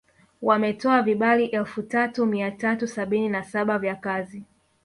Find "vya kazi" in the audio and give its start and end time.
3.79-4.43